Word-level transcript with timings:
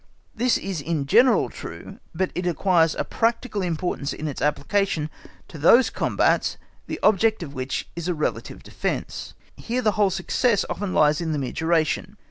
This 0.33 0.57
is 0.57 0.81
in 0.81 1.05
general 1.05 1.47
true, 1.51 1.99
but 2.15 2.31
it 2.33 2.47
acquires 2.47 2.95
a 2.95 3.03
practical 3.03 3.61
importance 3.61 4.13
in 4.13 4.27
its 4.27 4.41
application 4.41 5.11
to 5.47 5.59
those 5.59 5.91
combats, 5.91 6.57
the 6.87 6.99
object 7.03 7.43
of 7.43 7.53
which 7.53 7.87
is 7.95 8.07
a 8.07 8.15
relative 8.15 8.63
defence. 8.63 9.35
Here 9.57 9.83
the 9.83 9.91
whole 9.91 10.09
success 10.09 10.65
often 10.67 10.95
lies 10.95 11.21
in 11.21 11.33
the 11.33 11.37
mere 11.37 11.51
duration. 11.53 12.17